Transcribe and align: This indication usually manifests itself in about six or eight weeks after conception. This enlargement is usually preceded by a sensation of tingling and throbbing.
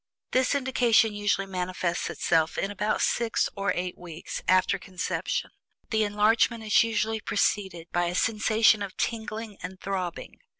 This 0.31 0.55
indication 0.55 1.13
usually 1.13 1.45
manifests 1.45 2.09
itself 2.09 2.57
in 2.57 2.71
about 2.71 3.03
six 3.03 3.47
or 3.55 3.71
eight 3.75 3.95
weeks 3.99 4.41
after 4.47 4.79
conception. 4.79 5.51
This 5.91 6.01
enlargement 6.01 6.63
is 6.63 6.81
usually 6.81 7.19
preceded 7.19 7.85
by 7.91 8.05
a 8.05 8.15
sensation 8.15 8.81
of 8.81 8.97
tingling 8.97 9.59
and 9.61 9.79
throbbing. 9.79 10.39